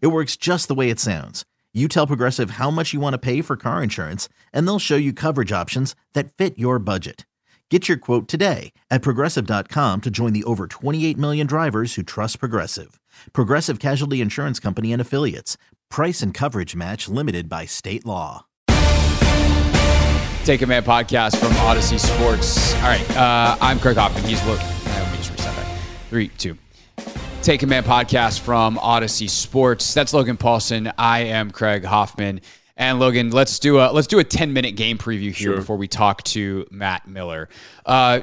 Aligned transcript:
It 0.00 0.08
works 0.08 0.36
just 0.36 0.68
the 0.68 0.74
way 0.74 0.90
it 0.90 0.98
sounds. 0.98 1.44
You 1.72 1.86
tell 1.86 2.06
Progressive 2.06 2.52
how 2.52 2.70
much 2.70 2.92
you 2.92 2.98
want 2.98 3.14
to 3.14 3.18
pay 3.18 3.42
for 3.42 3.56
car 3.56 3.82
insurance, 3.82 4.28
and 4.52 4.66
they'll 4.66 4.80
show 4.80 4.96
you 4.96 5.12
coverage 5.12 5.52
options 5.52 5.94
that 6.14 6.32
fit 6.32 6.58
your 6.58 6.80
budget. 6.80 7.24
Get 7.70 7.88
your 7.88 7.96
quote 7.98 8.26
today 8.26 8.72
at 8.90 9.02
progressive.com 9.02 10.00
to 10.00 10.10
join 10.10 10.32
the 10.32 10.42
over 10.42 10.66
28 10.66 11.16
million 11.16 11.46
drivers 11.46 11.94
who 11.94 12.02
trust 12.02 12.40
Progressive. 12.40 13.00
Progressive 13.32 13.78
Casualty 13.78 14.20
Insurance 14.20 14.58
Company 14.58 14.92
and 14.92 15.00
Affiliates. 15.00 15.56
Price 15.88 16.22
and 16.22 16.34
coverage 16.34 16.74
match 16.74 17.08
limited 17.08 17.48
by 17.48 17.66
state 17.66 18.04
law. 18.04 18.46
Take 20.44 20.60
Command 20.60 20.84
podcast 20.84 21.36
from 21.36 21.52
Audacy 21.52 22.00
Sports. 22.00 22.74
All 22.76 22.82
right, 22.82 23.16
uh, 23.16 23.56
I'm 23.60 23.78
Craig 23.78 23.96
Hoffman. 23.96 24.24
He's 24.24 24.44
look. 24.46 24.58
Let 24.86 25.10
me 25.12 25.18
just 25.18 25.30
reset 25.30 25.54
that. 25.54 25.78
Three, 26.08 26.28
two. 26.28 26.56
Take 27.42 27.60
Command 27.60 27.86
podcast 27.86 28.40
from 28.40 28.76
Audacy 28.76 29.28
Sports. 29.28 29.94
That's 29.94 30.12
Logan 30.12 30.36
Paulsen. 30.36 30.92
I 30.98 31.20
am 31.20 31.50
Craig 31.50 31.84
Hoffman. 31.84 32.42
And 32.76 33.00
Logan, 33.00 33.30
let's 33.30 33.58
do 33.58 33.78
a 33.78 33.90
let's 33.92 34.06
do 34.06 34.18
a 34.18 34.24
10 34.24 34.52
minute 34.52 34.72
game 34.76 34.98
preview 34.98 35.32
here 35.32 35.52
Sure. 35.52 35.56
before 35.56 35.76
we 35.76 35.88
talk 35.88 36.22
to 36.24 36.66
Matt 36.70 37.08
Miller. 37.08 37.48
Uh, 37.86 38.20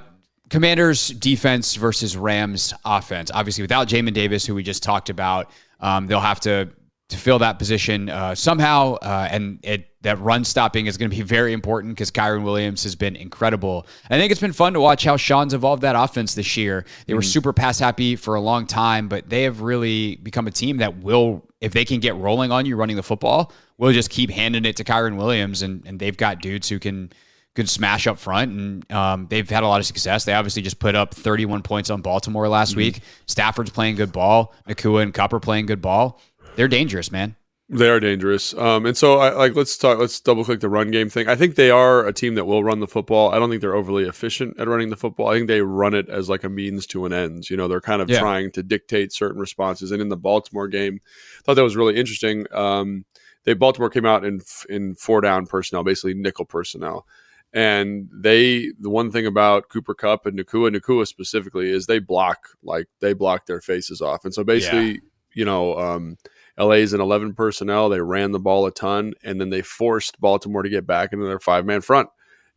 Commanders 0.52 1.08
defense 1.10 1.76
versus 1.76 2.16
Rams 2.16 2.74
offense. 2.86 3.32
Obviously, 3.34 3.64
without 3.64 3.88
Jamin 3.88 4.14
Davis, 4.14 4.46
who 4.46 4.54
we 4.54 4.62
just 4.64 4.84
talked 4.84 5.10
about, 5.10 5.50
um, 5.80 6.06
they'll 6.08 6.20
have 6.20 6.40
to 6.42 6.70
to 7.10 7.18
fill 7.18 7.40
that 7.40 7.58
position 7.58 8.10
uh, 8.10 8.36
somehow. 8.36 8.94
Uh, 8.96 9.28
and 9.32 9.60
it 9.64 9.88
that 10.08 10.20
run 10.22 10.46
stopping 10.46 10.86
is 10.86 10.98
going 10.98 11.12
to 11.12 11.16
be 11.16 11.22
very 11.22 11.52
important 11.52 11.94
because 11.94 12.12
Kyren 12.12 12.44
Williams 12.44 12.84
has 12.84 12.96
been 12.96 13.18
incredible. 13.18 13.86
I 14.10 14.18
think 14.18 14.32
it's 14.32 14.40
been 14.40 14.54
fun 14.54 14.74
to 14.74 14.80
watch 14.80 15.04
how 15.04 15.18
Sean's 15.18 15.54
evolved 15.54 15.82
that 15.82 15.98
offense 15.98 16.34
this 16.34 16.56
year. 16.56 16.86
They 17.08 17.14
were 17.14 17.22
super 17.22 17.52
pass 17.52 17.78
happy 17.78 18.16
for 18.16 18.36
a 18.36 18.42
long 18.42 18.68
time, 18.68 19.10
but 19.10 19.30
they 19.30 19.44
have 19.44 19.62
really 19.62 20.16
become 20.16 20.48
a 20.48 20.52
team 20.52 20.78
that 20.78 20.98
will, 21.04 21.46
if 21.60 21.74
they 21.74 21.84
can 21.84 22.00
get 22.00 22.16
rolling 22.16 22.52
on 22.52 22.66
you 22.66 22.78
running 22.78 22.96
the 22.96 23.04
football, 23.04 23.52
will 23.78 23.92
just 23.92 24.10
keep 24.10 24.30
handing 24.30 24.64
it 24.64 24.78
to 24.78 24.86
Kyren 24.86 25.18
Williams, 25.18 25.62
and 25.62 25.86
and 25.86 26.00
they've 26.00 26.18
got 26.18 26.42
dudes 26.42 26.70
who 26.70 26.80
can 26.80 27.12
could 27.54 27.70
smash 27.70 28.08
up 28.08 28.20
front, 28.20 28.52
and 28.52 28.92
um, 28.92 29.28
they've 29.30 29.50
had 29.50 29.64
a 29.64 29.68
lot 29.68 29.80
of 29.80 29.86
success. 29.86 30.26
They 30.26 30.34
obviously 30.34 30.62
just 30.62 30.80
put 30.80 30.96
up 30.96 31.14
31 31.14 31.64
points 31.64 31.90
on 31.90 32.02
Baltimore 32.02 32.48
last 32.48 32.76
week. 32.76 33.02
Stafford's 33.26 33.72
playing 33.72 33.96
good 33.96 34.12
ball. 34.12 34.54
Nacua 34.70 35.02
and 35.02 35.18
are 35.20 35.40
playing 35.40 35.66
good 35.66 35.82
ball. 35.82 36.22
They're 36.56 36.68
dangerous, 36.68 37.12
man. 37.12 37.36
They 37.70 37.90
are 37.90 38.00
dangerous. 38.00 38.54
Um, 38.54 38.86
and 38.86 38.96
so, 38.96 39.18
I, 39.20 39.34
like, 39.34 39.54
let's 39.54 39.76
talk. 39.78 40.00
Let's 40.00 40.22
double 40.22 40.46
click 40.46 40.62
the 40.62 40.70
run 40.70 40.90
game 40.90 41.10
thing. 41.10 41.28
I 41.28 41.36
think 41.36 41.56
they 41.56 41.70
are 41.70 42.08
a 42.08 42.14
team 42.14 42.36
that 42.36 42.46
will 42.46 42.64
run 42.64 42.80
the 42.80 42.88
football. 42.88 43.34
I 43.34 43.40
don't 43.40 43.50
think 43.50 43.60
they're 43.60 43.76
overly 43.76 44.06
efficient 44.06 44.58
at 44.58 44.70
running 44.70 44.90
the 44.90 44.96
football. 44.96 45.28
I 45.28 45.34
think 45.34 45.48
they 45.48 45.62
run 45.62 45.94
it 45.94 46.08
as 46.08 46.30
like 46.30 46.46
a 46.46 46.50
means 46.50 46.88
to 46.88 47.06
an 47.06 47.12
end. 47.12 47.50
You 47.50 47.58
know, 47.58 47.68
they're 47.68 47.82
kind 47.82 48.02
of 48.02 48.10
Yeah. 48.10 48.20
trying 48.20 48.52
to 48.54 48.64
dictate 48.64 49.12
certain 49.12 49.42
responses. 49.42 49.92
And 49.92 50.02
in 50.02 50.08
the 50.08 50.16
Baltimore 50.16 50.70
game, 50.70 51.02
I 51.40 51.42
thought 51.44 51.56
that 51.56 51.64
was 51.64 51.76
really 51.76 51.98
interesting. 51.98 52.46
Um, 52.54 53.04
they 53.44 53.54
Baltimore 53.54 53.90
came 53.90 54.06
out 54.06 54.24
in 54.24 54.42
in 54.70 54.96
four 54.96 55.20
down 55.20 55.46
personnel, 55.46 55.84
basically 55.84 56.14
nickel 56.14 56.46
personnel. 56.46 57.06
And 57.54 58.10
they, 58.14 58.72
the 58.80 58.90
one 58.90 59.12
thing 59.12 59.26
about 59.26 59.68
Cooper 59.68 59.94
Kupp 59.94 60.26
and 60.26 60.40
Nacua, 60.40 60.74
Nacua 60.74 61.06
specifically, 61.06 61.70
is 61.70 61.86
they 61.86 62.00
block 62.00 62.50
like 62.64 62.88
they 63.02 63.12
block 63.12 63.46
their 63.46 63.60
faces 63.62 64.00
off. 64.00 64.24
And 64.24 64.34
so 64.34 64.46
basically, 64.46 65.02
you 65.34 65.44
know, 65.44 65.78
um, 65.78 66.18
LA's 66.58 66.94
in 66.94 67.02
11 67.02 67.34
personnel. 67.34 67.90
They 67.90 68.02
ran 68.02 68.32
the 68.32 68.40
ball 68.40 68.66
a 68.66 68.72
ton, 68.72 69.14
and 69.24 69.40
then 69.40 69.50
they 69.50 69.62
forced 69.62 70.20
Baltimore 70.20 70.64
to 70.64 70.70
get 70.70 70.88
back 70.88 71.14
into 71.14 71.26
their 71.26 71.40
five 71.40 71.66
man 71.66 71.82
front. 71.82 72.10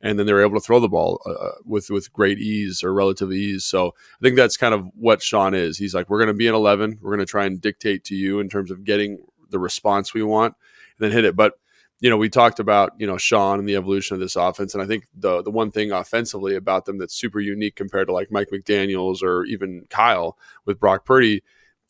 And 0.03 0.19
then 0.19 0.25
they 0.25 0.33
were 0.33 0.41
able 0.41 0.59
to 0.59 0.65
throw 0.65 0.81
the 0.81 0.89
ball 0.89 1.21
uh, 1.27 1.61
with 1.67 1.91
with 1.91 2.11
great 2.11 2.39
ease 2.39 2.83
or 2.83 2.95
relative 2.95 3.31
ease. 3.33 3.67
So 3.67 3.89
I 3.89 4.23
think 4.23 4.35
that's 4.35 4.57
kind 4.57 4.73
of 4.73 4.87
what 4.95 5.23
Sean 5.23 5.53
is. 5.53 5.77
He's 5.77 5.95
like, 5.95 6.09
we're 6.09 6.19
going 6.19 6.29
to 6.29 6.35
be 6.35 6.47
in 6.47 6.55
11. 6.55 7.01
We're 7.03 7.11
going 7.11 7.27
to 7.27 7.31
try 7.31 7.45
and 7.45 7.61
dictate 7.61 8.05
to 8.05 8.15
you 8.15 8.41
in 8.41 8.49
terms 8.49 8.71
of 8.71 8.85
getting 8.85 9.23
the 9.51 9.59
response 9.59 10.15
we 10.15 10.23
want, 10.23 10.55
and 10.99 11.05
then 11.05 11.13
hit 11.13 11.27
it. 11.27 11.37
But 11.37 11.59
you 12.01 12.09
know, 12.09 12.17
we 12.17 12.31
talked 12.31 12.61
about 12.61 12.93
you 12.99 13.07
know 13.07 13.19
Sean 13.19 13.59
and 13.59 13.69
the 13.69 13.77
evolution 13.77 14.15
of 14.15 14.21
this 14.21 14.37
offense, 14.37 14.73
and 14.73 14.83
I 14.83 14.87
think 14.87 15.07
the 15.15 15.43
the 15.43 15.51
one 15.51 15.71
thing 15.71 15.93
offensively 15.93 16.57
about 16.57 16.87
them 16.87 16.97
that's 16.97 17.15
super 17.15 17.41
unique 17.41 17.77
compared 17.77 18.09
to 18.09 18.15
like 18.15 18.33
Mike 18.33 18.49
McDaniel's 18.51 19.23
or 19.23 19.45
even 19.45 19.85
Kyle 19.91 20.39
with 20.65 20.81
Brock 20.81 21.05
Purdy 21.05 21.43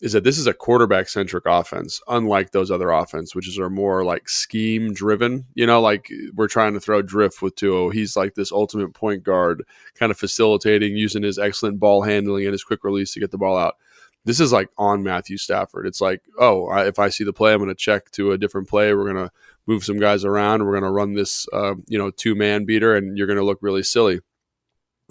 is 0.02 0.12
that 0.12 0.24
this 0.24 0.38
is 0.38 0.46
a 0.46 0.54
quarterback 0.54 1.08
centric 1.08 1.44
offense, 1.46 2.00
unlike 2.08 2.52
those 2.52 2.70
other 2.70 2.90
offense, 2.90 3.34
which 3.34 3.46
is 3.46 3.58
are 3.58 3.68
more 3.68 4.02
like 4.04 4.28
scheme 4.28 4.92
driven. 4.92 5.44
You 5.54 5.66
know, 5.66 5.80
like 5.80 6.10
we're 6.34 6.48
trying 6.48 6.74
to 6.74 6.80
throw 6.80 7.02
drift 7.02 7.42
with 7.42 7.54
Tua. 7.56 7.92
He's 7.92 8.16
like 8.16 8.34
this 8.34 8.52
ultimate 8.52 8.94
point 8.94 9.22
guard, 9.22 9.64
kind 9.94 10.10
of 10.10 10.18
facilitating, 10.18 10.96
using 10.96 11.22
his 11.22 11.38
excellent 11.38 11.78
ball 11.78 12.02
handling 12.02 12.44
and 12.44 12.52
his 12.52 12.64
quick 12.64 12.82
release 12.82 13.12
to 13.12 13.20
get 13.20 13.30
the 13.30 13.38
ball 13.38 13.58
out. 13.58 13.76
This 14.24 14.40
is 14.40 14.52
like 14.52 14.68
on 14.76 15.02
Matthew 15.02 15.36
Stafford. 15.36 15.86
It's 15.86 16.00
like, 16.00 16.22
oh, 16.38 16.68
I, 16.68 16.86
if 16.86 16.98
I 16.98 17.08
see 17.08 17.24
the 17.24 17.32
play, 17.32 17.52
I'm 17.52 17.58
going 17.58 17.68
to 17.68 17.74
check 17.74 18.10
to 18.12 18.32
a 18.32 18.38
different 18.38 18.68
play. 18.68 18.94
We're 18.94 19.10
going 19.10 19.26
to 19.26 19.32
move 19.66 19.84
some 19.84 19.98
guys 19.98 20.24
around. 20.24 20.64
We're 20.64 20.78
going 20.78 20.84
to 20.84 20.90
run 20.90 21.14
this, 21.14 21.46
uh, 21.52 21.74
you 21.86 21.98
know, 21.98 22.10
two 22.10 22.34
man 22.34 22.64
beater, 22.64 22.94
and 22.94 23.16
you're 23.16 23.26
going 23.26 23.38
to 23.38 23.44
look 23.44 23.58
really 23.62 23.82
silly. 23.82 24.20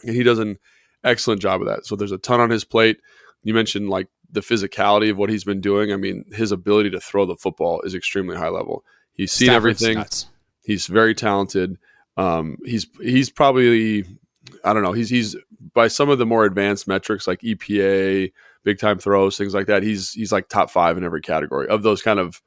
And 0.03 0.15
he 0.15 0.23
does 0.23 0.39
an 0.39 0.57
excellent 1.03 1.41
job 1.41 1.61
of 1.61 1.67
that. 1.67 1.85
So 1.85 1.95
there's 1.95 2.11
a 2.11 2.17
ton 2.17 2.39
on 2.39 2.49
his 2.49 2.63
plate. 2.63 2.99
You 3.43 3.53
mentioned 3.53 3.89
like 3.89 4.07
the 4.31 4.41
physicality 4.41 5.09
of 5.09 5.17
what 5.17 5.29
he's 5.29 5.43
been 5.43 5.61
doing. 5.61 5.91
I 5.91 5.95
mean, 5.95 6.25
his 6.31 6.51
ability 6.51 6.91
to 6.91 6.99
throw 6.99 7.25
the 7.25 7.35
football 7.35 7.81
is 7.81 7.95
extremely 7.95 8.37
high 8.37 8.49
level. 8.49 8.83
He's 9.13 9.31
seen 9.31 9.47
Stafford's 9.47 9.81
everything. 9.81 9.99
nuts. 9.99 10.27
He's 10.63 10.87
very 10.87 11.15
talented. 11.15 11.77
Um, 12.17 12.57
he's 12.65 12.87
he's 13.01 13.29
probably 13.29 14.05
I 14.63 14.73
don't 14.73 14.83
know. 14.83 14.91
He's 14.91 15.09
he's 15.09 15.35
by 15.73 15.87
some 15.87 16.09
of 16.09 16.17
the 16.17 16.25
more 16.25 16.45
advanced 16.45 16.87
metrics 16.87 17.27
like 17.27 17.41
EPA, 17.41 18.31
big 18.63 18.79
time 18.79 18.99
throws, 18.99 19.37
things 19.37 19.53
like 19.53 19.67
that. 19.67 19.83
He's 19.83 20.11
he's 20.11 20.31
like 20.31 20.49
top 20.49 20.69
five 20.69 20.97
in 20.97 21.03
every 21.03 21.21
category 21.21 21.67
of 21.67 21.83
those 21.83 22.01
kind 22.01 22.19
of 22.19 22.41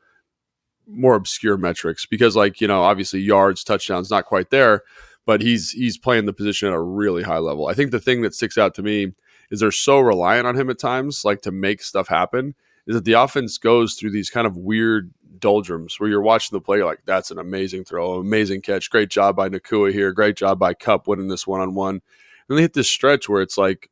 more 0.87 1.15
obscure 1.15 1.57
metrics 1.57 2.07
because 2.07 2.37
like 2.37 2.61
you 2.61 2.69
know 2.69 2.83
obviously 2.83 3.21
yards, 3.21 3.65
touchdowns, 3.65 4.11
not 4.11 4.27
quite 4.27 4.51
there, 4.51 4.83
but 5.27 5.41
he's 5.41 5.71
he's 5.71 5.99
playing 5.99 6.27
the 6.27 6.33
position 6.33 6.69
at 6.69 6.75
a 6.75 6.81
really 6.81 7.23
high 7.23 7.39
level. 7.39 7.67
I 7.67 7.75
think 7.75 7.91
the 7.91 8.01
thing 8.01 8.23
that 8.23 8.35
sticks 8.35 8.59
out 8.59 8.75
to 8.77 8.83
me 8.83 9.13
is 9.53 9.61
they're 9.61 9.71
so 9.71 10.01
reliant 10.01 10.47
on 10.49 10.59
him 10.59 10.71
at 10.71 10.79
times, 10.81 11.25
like 11.25 11.43
to 11.43 11.53
make 11.53 11.83
stuff 11.83 12.09
happen. 12.09 12.57
Is 12.87 12.97
that 12.97 13.05
the 13.05 13.13
offense 13.13 13.59
goes 13.59 13.95
through 13.95 14.11
these 14.11 14.31
kind 14.31 14.47
of 14.47 14.57
weird 14.57 15.13
doldrums 15.39 16.01
where 16.01 16.09
you're 16.09 16.23
watching 16.23 16.57
the 16.57 16.61
play, 16.61 16.79
you're 16.79 16.87
like, 16.87 17.03
that's 17.05 17.31
an 17.31 17.39
amazing 17.39 17.85
throw, 17.85 18.15
amazing 18.15 18.63
catch, 18.63 18.91
great 18.91 19.11
job 19.11 19.37
by 19.37 19.49
Nacua 19.49 19.93
here, 19.93 20.13
great 20.13 20.37
job 20.37 20.59
by 20.59 20.73
Kupp 20.73 21.07
winning 21.07 21.29
this 21.29 21.47
one 21.47 21.61
on 21.61 21.75
one. 21.75 22.01
And 22.49 22.59
they 22.59 22.63
hit 22.63 22.73
this 22.73 22.89
stretch 22.89 23.29
where 23.29 23.43
it's 23.43 23.59
like, 23.59 23.91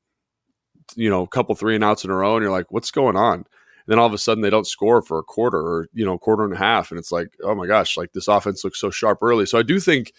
you 0.96 1.10
know, 1.10 1.22
a 1.22 1.28
couple 1.28 1.54
three 1.54 1.74
and 1.74 1.84
outs 1.84 2.04
in 2.04 2.10
a 2.10 2.14
row, 2.14 2.36
and 2.36 2.42
you're 2.42 2.50
like, 2.50 2.72
what's 2.72 2.90
going 2.90 3.16
on? 3.16 3.34
And 3.34 3.46
then 3.86 3.98
all 3.98 4.06
of 4.06 4.12
a 4.12 4.18
sudden 4.18 4.42
they 4.42 4.50
don't 4.50 4.66
score 4.66 5.02
for 5.02 5.18
a 5.18 5.22
quarter 5.22 5.58
or, 5.58 5.88
you 5.92 6.04
know, 6.04 6.18
quarter 6.18 6.44
and 6.44 6.54
a 6.54 6.58
half. 6.58 6.90
And 6.90 6.98
it's 6.98 7.12
like, 7.12 7.28
oh 7.44 7.54
my 7.54 7.66
gosh, 7.66 7.96
like 7.96 8.12
this 8.12 8.28
offense 8.28 8.64
looks 8.64 8.80
so 8.80 8.90
sharp 8.90 9.18
early. 9.22 9.46
So 9.46 9.58
I 9.58 9.62
do 9.62 9.78
think 9.78 10.14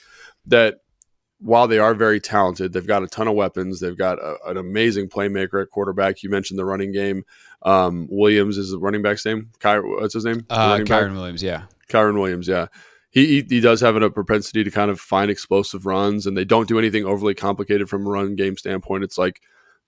that 0.45 0.81
while 1.42 1.68
they 1.68 1.80
are 1.80 1.94
very 1.96 2.20
talented, 2.20 2.72
they've 2.72 2.86
got 2.86 3.04
a 3.04 3.08
ton 3.08 3.28
of 3.28 3.34
weapons. 3.34 3.80
They've 3.80 3.98
got 3.98 4.20
a, 4.20 4.38
an 4.46 4.58
amazing 4.58 5.10
playmaker 5.10 5.62
at 5.62 5.72
quarterback. 5.72 6.24
You 6.24 6.30
mentioned 6.30 6.60
the 6.60 6.66
running 6.66 6.92
game. 6.92 7.26
Um, 7.64 8.08
Williams 8.10 8.58
is 8.58 8.72
the 8.72 8.78
running 8.78 9.02
back's 9.02 9.26
name. 9.26 9.50
Ky, 9.60 9.80
what's 9.80 10.14
his 10.14 10.26
name? 10.26 10.46
Uh, 10.50 10.56
running 10.56 10.86
back? 10.86 11.04
Kyren 11.04 11.14
Williams, 11.14 11.44
yeah. 11.44 11.64
Kyren 11.90 12.20
Williams, 12.20 12.48
yeah. 12.48 12.68
He, 13.10 13.26
he 13.26 13.46
he 13.50 13.60
does 13.60 13.82
have 13.82 13.96
a 13.96 14.10
propensity 14.10 14.64
to 14.64 14.72
kind 14.72 14.90
of 14.90 15.00
find 15.00 15.30
explosive 15.30 15.86
runs, 15.86 16.26
and 16.26 16.38
they 16.38 16.46
don't 16.46 16.68
do 16.68 16.80
anything 16.80 17.06
overly 17.06 17.34
complicated 17.34 17.90
from 17.90 18.08
a 18.08 18.10
run 18.10 18.36
game 18.36 18.56
standpoint. 18.56 19.04
It's 19.04 19.18
like 19.18 19.42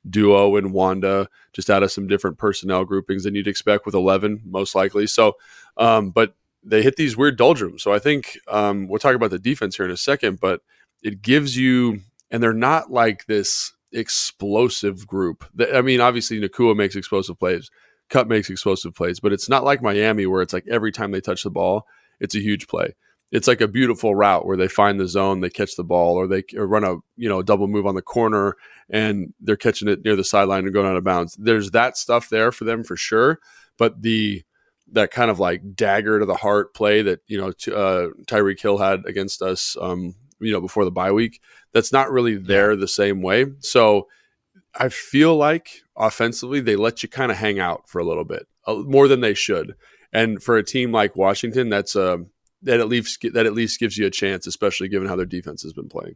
duo 0.09 0.57
and 0.57 0.73
Wanda, 0.73 1.29
just 1.53 1.69
out 1.69 1.83
of 1.83 1.91
some 1.91 2.07
different 2.07 2.37
personnel 2.37 2.83
groupings 2.83 3.23
than 3.23 3.33
you'd 3.33 3.47
expect 3.47 3.85
with 3.85 3.95
eleven, 3.95 4.41
most 4.43 4.75
likely. 4.75 5.07
So, 5.07 5.37
um, 5.77 6.09
but 6.09 6.35
they 6.63 6.81
hit 6.81 6.97
these 6.97 7.15
weird 7.15 7.37
doldrums. 7.37 7.81
So 7.81 7.93
I 7.93 7.99
think 7.99 8.37
um, 8.49 8.89
we'll 8.89 8.99
talk 8.99 9.15
about 9.15 9.31
the 9.31 9.39
defense 9.39 9.77
here 9.77 9.85
in 9.85 9.91
a 9.91 9.97
second, 9.97 10.41
but 10.41 10.61
it 11.03 11.21
gives 11.21 11.55
you, 11.55 11.99
and 12.31 12.41
they're 12.41 12.53
not 12.53 12.91
like 12.91 13.25
this 13.25 13.73
explosive 13.91 15.05
group. 15.05 15.45
I 15.73 15.81
mean, 15.81 16.01
obviously 16.01 16.39
Nacua 16.39 16.75
makes 16.75 16.95
explosive 16.95 17.37
plays. 17.37 17.69
Kupp 18.09 18.27
makes 18.27 18.49
explosive 18.49 18.95
plays, 18.95 19.19
but 19.19 19.33
it's 19.33 19.49
not 19.49 19.63
like 19.63 19.81
Miami 19.81 20.25
where 20.25 20.41
it's 20.41 20.53
like 20.53 20.65
every 20.69 20.91
time 20.91 21.11
they 21.11 21.21
touch 21.21 21.43
the 21.43 21.49
ball, 21.49 21.85
it's 22.19 22.35
a 22.35 22.39
huge 22.39 22.67
play. 22.67 22.95
It's 23.31 23.47
like 23.47 23.61
a 23.61 23.67
beautiful 23.67 24.13
route 24.13 24.45
where 24.45 24.57
they 24.57 24.67
find 24.67 24.99
the 24.99 25.07
zone, 25.07 25.41
they 25.41 25.49
catch 25.49 25.75
the 25.75 25.83
ball, 25.83 26.15
or 26.15 26.27
they 26.27 26.43
or 26.55 26.67
run 26.67 26.83
a 26.83 26.97
you 27.17 27.27
know 27.27 27.41
double 27.41 27.67
move 27.67 27.87
on 27.87 27.95
the 27.95 28.01
corner 28.01 28.55
and 28.89 29.33
they're 29.39 29.55
catching 29.55 29.87
it 29.87 30.03
near 30.05 30.15
the 30.15 30.23
sideline 30.23 30.65
and 30.65 30.73
going 30.73 30.85
out 30.85 30.97
of 30.97 31.03
bounds. 31.03 31.35
There's 31.39 31.71
that 31.71 31.97
stuff 31.97 32.29
there 32.29 32.51
for 32.51 32.63
them 32.63 32.83
for 32.83 32.95
sure, 32.95 33.39
but 33.77 34.01
the 34.01 34.43
that 34.91 35.09
kind 35.09 35.31
of 35.31 35.39
like 35.39 35.75
dagger 35.75 36.19
to 36.19 36.25
the 36.25 36.35
heart 36.35 36.75
play 36.75 37.01
that 37.01 37.21
you 37.25 37.39
know 37.39 37.47
uh, 37.47 38.09
Tyreek 38.27 38.61
Hill 38.61 38.77
had 38.77 39.05
against 39.07 39.41
us, 39.41 39.75
um, 39.81 40.13
you 40.43 40.51
know, 40.51 40.61
before 40.61 40.85
the 40.85 40.91
bye 40.91 41.11
week. 41.11 41.41
That's 41.73 41.91
not 41.91 42.11
really 42.11 42.35
there 42.35 42.75
the 42.75 42.87
same 42.87 43.21
way. 43.21 43.45
So 43.59 44.07
I 44.75 44.89
feel 44.89 45.35
like 45.35 45.81
offensively 45.95 46.59
they 46.59 46.75
let 46.75 47.03
you 47.03 47.09
kind 47.09 47.31
of 47.31 47.37
hang 47.37 47.59
out 47.59 47.87
for 47.87 47.99
a 47.99 48.05
little 48.05 48.25
bit 48.25 48.47
uh, 48.65 48.75
more 48.75 49.07
than 49.07 49.21
they 49.21 49.33
should. 49.33 49.75
And 50.11 50.41
for 50.41 50.57
a 50.57 50.63
team 50.63 50.91
like 50.91 51.15
Washington, 51.15 51.69
that's 51.69 51.95
uh, 51.95 52.17
that 52.61 52.79
at 52.79 52.87
least 52.87 53.25
that 53.33 53.45
at 53.45 53.53
least 53.53 53.79
gives 53.79 53.97
you 53.97 54.05
a 54.05 54.11
chance, 54.11 54.47
especially 54.47 54.87
given 54.87 55.07
how 55.07 55.15
their 55.15 55.25
defense 55.25 55.63
has 55.63 55.73
been 55.73 55.89
playing. 55.89 56.15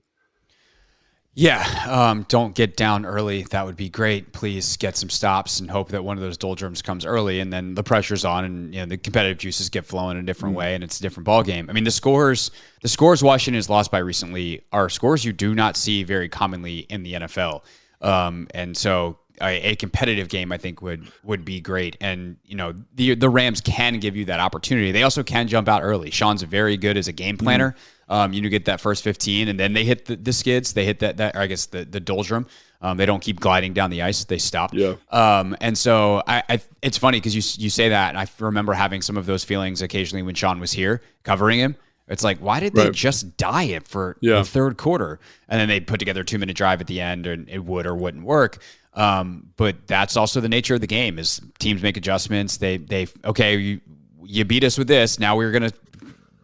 Yeah, 1.40 1.64
um, 1.88 2.26
don't 2.30 2.56
get 2.56 2.76
down 2.76 3.06
early. 3.06 3.44
That 3.44 3.64
would 3.68 3.76
be 3.76 3.90
great. 3.90 4.34
Please 4.34 4.76
get 4.76 4.98
some 4.98 5.12
stops 5.12 5.60
and 5.60 5.70
hope 5.70 5.90
that 5.90 6.04
one 6.04 6.18
of 6.18 6.24
those 6.24 6.36
doldrums 6.36 6.82
comes 6.82 7.06
early, 7.06 7.42
and 7.42 7.54
then 7.54 7.76
the 7.76 7.84
pressure's 7.84 8.26
on, 8.26 8.44
and 8.44 8.74
you 8.74 8.80
know 8.80 8.88
the 8.88 8.98
competitive 8.98 9.38
juices 9.38 9.70
get 9.70 9.86
flowing 9.86 10.18
in 10.18 10.24
a 10.24 10.26
different 10.26 10.56
mm 10.56 10.58
way, 10.58 10.74
and 10.74 10.84
it's 10.84 10.98
a 10.98 11.02
different 11.04 11.26
ball 11.26 11.44
game. 11.44 11.70
I 11.70 11.74
mean, 11.74 11.84
the 11.84 11.92
scores, 11.92 12.50
the 12.82 12.88
scores 12.88 13.22
Washington 13.22 13.54
has 13.54 13.70
lost 13.70 13.92
by 13.92 14.00
recently 14.00 14.64
are 14.72 14.90
scores 14.90 15.24
you 15.24 15.32
do 15.32 15.54
not 15.54 15.78
see 15.78 16.04
very 16.04 16.28
commonly 16.28 16.80
in 16.90 17.04
the 17.04 17.14
NFL, 17.14 17.62
um, 18.02 18.48
and 18.56 18.76
so 18.76 19.20
a, 19.40 19.74
a, 19.74 19.76
competitive 19.76 20.30
game 20.30 20.52
I 20.52 20.58
think 20.58 20.82
would 20.82 21.08
would 21.24 21.46
be 21.46 21.62
great. 21.62 21.98
And 22.02 22.38
you 22.46 22.56
know 22.56 22.74
the 22.96 23.14
the 23.14 23.30
Rams 23.30 23.62
can 23.62 24.00
give 24.00 24.16
you 24.16 24.26
that 24.26 24.40
opportunity. 24.40 24.92
They 24.92 25.04
also 25.04 25.22
can 25.22 25.48
jump 25.48 25.70
out 25.70 25.84
early. 25.84 26.10
Sean's 26.10 26.42
very 26.42 26.78
good 26.78 26.98
as 26.98 27.08
a 27.08 27.14
game 27.14 27.38
planner. 27.38 27.74
mm 27.74 27.78
Um, 28.10 28.34
you 28.34 28.48
get 28.50 28.66
that 28.66 28.80
first 28.80 29.04
15, 29.04 29.50
and 29.50 29.60
then 29.60 29.74
they 29.74 29.84
hit 29.84 30.06
the, 30.06 30.16
the 30.16 30.32
skids. 30.32 30.74
They 30.74 30.86
hit 30.86 31.00
that 31.00 31.18
that 31.18 31.36
I 31.36 31.48
guess 31.48 31.66
the 31.66 31.84
the 31.86 32.00
doldrum. 32.00 32.48
Um, 32.80 32.98
they 32.98 33.06
don't 33.06 33.22
keep 33.22 33.40
gliding 33.40 33.74
down 33.74 33.90
the 33.90 34.02
ice; 34.04 34.24
they 34.24 34.38
stop. 34.38 34.74
Yeah. 34.74 34.96
Um, 35.10 35.58
and 35.62 35.78
so 35.78 36.24
I, 36.28 36.44
I 36.48 36.62
it's 36.82 36.98
funny 36.98 37.18
because 37.18 37.36
you 37.36 37.64
you 37.64 37.70
say 37.70 37.90
that, 37.90 38.10
and 38.10 38.18
I 38.18 38.28
remember 38.40 38.74
having 38.74 39.02
some 39.02 39.18
of 39.18 39.26
those 39.26 39.44
feelings 39.44 39.82
occasionally 39.82 40.24
when 40.24 40.36
Sean 40.36 40.60
was 40.60 40.72
here 40.72 41.02
covering 41.24 41.60
him. 41.60 41.76
It's 42.08 42.24
like, 42.24 42.38
why 42.40 42.62
did 42.62 42.74
they 42.74 42.86
right. 42.86 42.94
just 42.94 43.36
die 43.36 43.64
it 43.64 43.86
for 43.86 44.18
yeah. 44.22 44.36
the 44.36 44.46
third 44.46 44.78
quarter? 44.78 45.20
And 45.50 45.60
then 45.60 45.68
they 45.68 45.82
put 45.82 46.00
together 46.00 46.22
a 46.22 46.26
two 46.26 46.40
minute 46.40 46.56
drive 46.56 46.80
at 46.80 46.88
the 46.88 47.02
end, 47.02 47.28
and 47.28 47.50
it 47.50 47.66
would 47.66 47.86
or 47.86 47.96
wouldn't 47.96 48.24
work. 48.24 48.60
Um, 48.94 49.50
but 49.58 49.88
that's 49.88 50.16
also 50.16 50.40
the 50.40 50.50
nature 50.50 50.76
of 50.76 50.82
the 50.82 50.88
game 50.88 51.20
is 51.20 51.42
teams 51.60 51.84
make 51.84 51.98
adjustments. 51.98 52.58
They 52.58 52.78
they 52.78 53.08
okay, 53.26 53.58
you, 53.58 53.82
you 54.24 54.46
beat 54.46 54.64
us 54.64 54.78
with 54.78 54.88
this. 54.88 55.20
Now 55.20 55.36
we're 55.36 55.52
gonna 55.52 55.72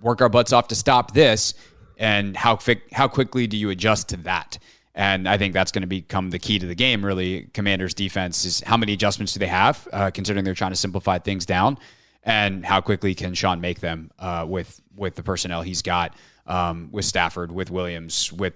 work 0.04 0.22
our 0.22 0.30
butts 0.30 0.54
off 0.54 0.68
to 0.68 0.76
stop 0.76 1.14
this. 1.14 1.56
And 1.98 2.38
how 2.38 2.60
how 2.92 3.08
quickly 3.08 3.48
do 3.48 3.58
you 3.58 3.70
adjust 3.72 4.10
to 4.10 4.18
that? 4.18 4.60
And 4.96 5.28
I 5.28 5.38
think 5.38 5.54
that's 5.54 5.72
going 5.72 5.82
to 5.82 5.88
become 5.88 6.30
the 6.30 6.38
key 6.38 6.60
to 6.60 6.68
the 6.68 6.76
game. 6.76 7.04
Really, 7.04 7.50
Commanders' 7.54 7.96
defense 7.96 8.46
is 8.46 8.62
how 8.62 8.78
many 8.78 8.94
adjustments 8.94 9.34
do 9.34 9.40
they 9.40 9.48
have, 9.48 9.88
uh, 9.92 10.12
considering 10.12 10.46
they're 10.46 10.54
trying 10.54 10.72
to 10.72 10.78
simplify 10.78 11.18
things 11.18 11.46
down, 11.46 11.78
and 12.24 12.64
how 12.66 12.82
quickly 12.82 13.16
can 13.16 13.34
Sean 13.34 13.60
make 13.62 13.80
them 13.80 14.12
uh, 14.20 14.46
with 14.48 14.82
with 14.96 15.16
the 15.16 15.24
personnel 15.24 15.64
he's 15.64 15.82
got, 15.82 16.16
um, 16.46 16.90
with 16.92 17.06
Stafford, 17.06 17.52
with 17.52 17.72
Williams, 17.72 18.32
with 18.34 18.54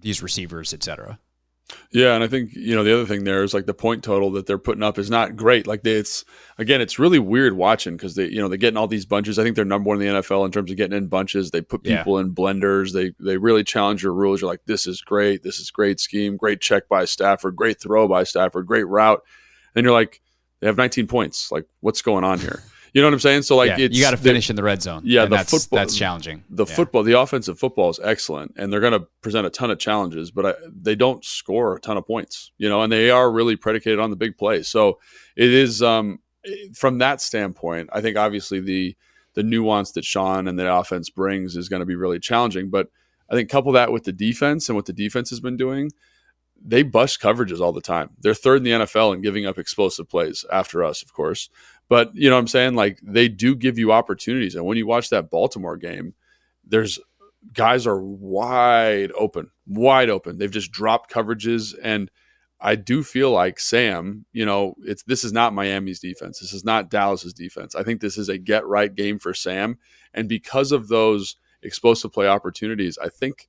these 0.00 0.22
receivers, 0.22 0.72
et 0.72 0.82
cetera. 0.82 1.18
Yeah, 1.92 2.14
and 2.14 2.22
I 2.22 2.28
think 2.28 2.54
you 2.54 2.74
know 2.76 2.84
the 2.84 2.94
other 2.94 3.04
thing 3.04 3.24
there 3.24 3.42
is 3.42 3.52
like 3.52 3.66
the 3.66 3.74
point 3.74 4.04
total 4.04 4.30
that 4.32 4.46
they're 4.46 4.58
putting 4.58 4.82
up 4.82 4.96
is 4.98 5.10
not 5.10 5.34
great. 5.34 5.66
Like 5.66 5.82
they, 5.82 5.92
it's 5.92 6.24
again, 6.56 6.80
it's 6.80 6.98
really 6.98 7.18
weird 7.18 7.56
watching 7.56 7.96
because 7.96 8.14
they 8.14 8.26
you 8.26 8.40
know 8.40 8.48
they're 8.48 8.58
getting 8.58 8.76
all 8.76 8.86
these 8.86 9.06
bunches. 9.06 9.38
I 9.38 9.42
think 9.42 9.56
they're 9.56 9.64
number 9.64 9.88
one 9.88 10.00
in 10.00 10.14
the 10.14 10.20
NFL 10.20 10.44
in 10.46 10.52
terms 10.52 10.70
of 10.70 10.76
getting 10.76 10.96
in 10.96 11.08
bunches. 11.08 11.50
They 11.50 11.60
put 11.60 11.82
people 11.82 12.14
yeah. 12.14 12.20
in 12.20 12.34
blenders. 12.34 12.92
They 12.92 13.12
they 13.18 13.38
really 13.38 13.64
challenge 13.64 14.02
your 14.02 14.14
rules. 14.14 14.40
You're 14.40 14.50
like, 14.50 14.64
this 14.66 14.86
is 14.86 15.00
great. 15.00 15.42
This 15.42 15.58
is 15.58 15.70
great 15.70 15.98
scheme. 15.98 16.36
Great 16.36 16.60
check 16.60 16.88
by 16.88 17.04
Stafford. 17.06 17.56
Great 17.56 17.80
throw 17.80 18.06
by 18.06 18.22
Stafford. 18.22 18.66
Great 18.66 18.86
route. 18.86 19.22
And 19.74 19.84
you're 19.84 19.92
like, 19.92 20.20
they 20.60 20.66
have 20.66 20.76
19 20.76 21.06
points. 21.06 21.50
Like, 21.50 21.66
what's 21.80 22.02
going 22.02 22.24
on 22.24 22.38
here? 22.38 22.62
You 22.92 23.00
know 23.00 23.08
what 23.08 23.14
I'm 23.14 23.20
saying? 23.20 23.42
So 23.42 23.56
like, 23.56 23.78
yeah, 23.78 23.88
you 23.90 24.00
got 24.00 24.10
to 24.10 24.16
finish 24.16 24.50
in 24.50 24.56
the 24.56 24.62
red 24.62 24.82
zone. 24.82 25.02
Yeah, 25.04 25.24
the 25.24 25.36
that's, 25.36 25.50
football 25.50 25.78
that's 25.78 25.96
challenging. 25.96 26.44
The 26.50 26.66
yeah. 26.66 26.74
football, 26.74 27.02
the 27.02 27.18
offensive 27.18 27.58
football 27.58 27.90
is 27.90 28.00
excellent, 28.02 28.54
and 28.56 28.72
they're 28.72 28.80
going 28.80 28.92
to 28.92 29.06
present 29.22 29.46
a 29.46 29.50
ton 29.50 29.70
of 29.70 29.78
challenges, 29.78 30.30
but 30.30 30.46
I, 30.46 30.54
they 30.66 30.94
don't 30.94 31.24
score 31.24 31.76
a 31.76 31.80
ton 31.80 31.96
of 31.96 32.06
points. 32.06 32.52
You 32.58 32.68
know, 32.68 32.82
and 32.82 32.92
they 32.92 33.10
are 33.10 33.30
really 33.30 33.56
predicated 33.56 33.98
on 33.98 34.10
the 34.10 34.16
big 34.16 34.36
plays. 34.36 34.68
So 34.68 34.98
it 35.36 35.50
is 35.50 35.82
um, 35.82 36.20
from 36.74 36.98
that 36.98 37.20
standpoint. 37.20 37.90
I 37.92 38.00
think 38.00 38.16
obviously 38.16 38.60
the 38.60 38.96
the 39.34 39.42
nuance 39.42 39.92
that 39.92 40.04
Sean 40.04 40.48
and 40.48 40.58
the 40.58 40.72
offense 40.72 41.08
brings 41.08 41.56
is 41.56 41.68
going 41.68 41.80
to 41.80 41.86
be 41.86 41.94
really 41.94 42.18
challenging, 42.18 42.70
but 42.70 42.88
I 43.28 43.34
think 43.34 43.48
couple 43.48 43.72
that 43.72 43.92
with 43.92 44.04
the 44.04 44.12
defense 44.12 44.68
and 44.68 44.74
what 44.74 44.86
the 44.86 44.92
defense 44.92 45.30
has 45.30 45.38
been 45.38 45.56
doing 45.56 45.90
they 46.62 46.82
bust 46.82 47.20
coverages 47.20 47.60
all 47.60 47.72
the 47.72 47.80
time. 47.80 48.10
They're 48.20 48.34
third 48.34 48.58
in 48.58 48.62
the 48.64 48.84
NFL 48.84 49.14
in 49.14 49.22
giving 49.22 49.46
up 49.46 49.58
explosive 49.58 50.08
plays 50.08 50.44
after 50.52 50.84
us, 50.84 51.02
of 51.02 51.12
course. 51.12 51.48
But 51.90 52.14
you 52.14 52.30
know 52.30 52.36
what 52.36 52.42
I'm 52.42 52.46
saying? 52.46 52.76
Like 52.76 53.00
they 53.02 53.28
do 53.28 53.56
give 53.56 53.76
you 53.76 53.90
opportunities. 53.90 54.54
And 54.54 54.64
when 54.64 54.78
you 54.78 54.86
watch 54.86 55.10
that 55.10 55.28
Baltimore 55.28 55.76
game, 55.76 56.14
there's 56.64 57.00
guys 57.52 57.84
are 57.84 58.00
wide 58.00 59.10
open, 59.18 59.50
wide 59.66 60.08
open. 60.08 60.38
They've 60.38 60.50
just 60.50 60.70
dropped 60.70 61.12
coverages. 61.12 61.74
And 61.82 62.08
I 62.60 62.76
do 62.76 63.02
feel 63.02 63.32
like 63.32 63.58
Sam, 63.58 64.24
you 64.32 64.46
know, 64.46 64.76
it's 64.84 65.02
this 65.02 65.24
is 65.24 65.32
not 65.32 65.52
Miami's 65.52 65.98
defense. 65.98 66.38
This 66.38 66.52
is 66.52 66.64
not 66.64 66.90
Dallas's 66.90 67.32
defense. 67.32 67.74
I 67.74 67.82
think 67.82 68.00
this 68.00 68.16
is 68.16 68.28
a 68.28 68.38
get 68.38 68.64
right 68.66 68.94
game 68.94 69.18
for 69.18 69.34
Sam. 69.34 69.76
And 70.14 70.28
because 70.28 70.70
of 70.70 70.86
those 70.86 71.34
explosive 71.60 72.12
play 72.12 72.28
opportunities, 72.28 72.98
I 73.02 73.08
think 73.08 73.48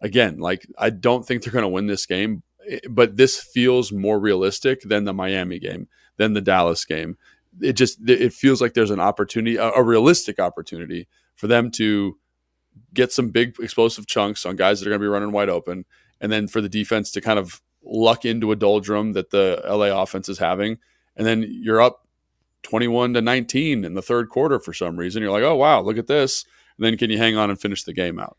again, 0.00 0.38
like 0.38 0.64
I 0.78 0.90
don't 0.90 1.26
think 1.26 1.42
they're 1.42 1.52
going 1.52 1.64
to 1.64 1.68
win 1.68 1.88
this 1.88 2.06
game, 2.06 2.44
but 2.88 3.16
this 3.16 3.40
feels 3.40 3.90
more 3.90 4.20
realistic 4.20 4.82
than 4.82 5.06
the 5.06 5.12
Miami 5.12 5.58
game, 5.58 5.88
than 6.18 6.34
the 6.34 6.40
Dallas 6.40 6.84
game 6.84 7.16
it 7.60 7.74
just 7.74 7.98
it 8.08 8.32
feels 8.32 8.60
like 8.60 8.74
there's 8.74 8.90
an 8.90 9.00
opportunity, 9.00 9.56
a, 9.56 9.70
a 9.70 9.82
realistic 9.82 10.38
opportunity 10.38 11.08
for 11.36 11.46
them 11.46 11.70
to 11.72 12.18
get 12.94 13.12
some 13.12 13.30
big 13.30 13.56
explosive 13.60 14.06
chunks 14.06 14.46
on 14.46 14.56
guys 14.56 14.80
that 14.80 14.86
are 14.86 14.90
going 14.90 15.00
to 15.00 15.04
be 15.04 15.08
running 15.08 15.32
wide 15.32 15.48
open, 15.48 15.84
and 16.20 16.30
then 16.30 16.46
for 16.46 16.60
the 16.60 16.68
defense 16.68 17.10
to 17.12 17.20
kind 17.20 17.38
of 17.38 17.60
luck 17.84 18.24
into 18.24 18.52
a 18.52 18.56
doldrum 18.56 19.12
that 19.12 19.30
the 19.30 19.62
LA 19.66 19.86
offense 19.86 20.28
is 20.28 20.38
having, 20.38 20.78
and 21.16 21.26
then 21.26 21.46
you're 21.48 21.80
up 21.80 22.06
21 22.62 23.14
to 23.14 23.20
19 23.20 23.84
in 23.84 23.94
the 23.94 24.02
third 24.02 24.28
quarter 24.28 24.58
for 24.58 24.72
some 24.72 24.96
reason. 24.96 25.22
You're 25.22 25.32
like, 25.32 25.42
oh 25.42 25.56
wow, 25.56 25.80
look 25.80 25.98
at 25.98 26.06
this. 26.06 26.44
And 26.76 26.86
then 26.86 26.96
can 26.96 27.10
you 27.10 27.18
hang 27.18 27.36
on 27.36 27.50
and 27.50 27.60
finish 27.60 27.84
the 27.84 27.92
game 27.92 28.18
out? 28.18 28.38